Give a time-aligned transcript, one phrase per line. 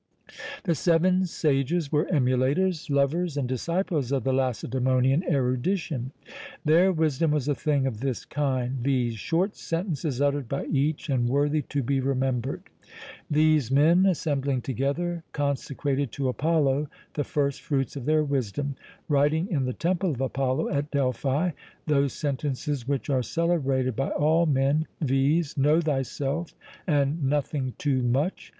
[0.63, 6.11] The seven sages were emulators, lovers, and disciples of the Lacedæmonian erudition.
[6.65, 9.13] Their wisdom was a thing of this kind, viz.
[9.19, 12.63] short sentences uttered by each, and worthy to be remembered.
[13.29, 18.75] These men, assembling together, consecrated to Apollo the first fruits of their wisdom;
[19.07, 21.51] writing in the Temple of Apollo, at Delphi,
[21.85, 25.55] those sentences which are celebrated by all men, viz.
[25.59, 26.55] Know thyself!
[26.87, 28.49] and _Nothing too much!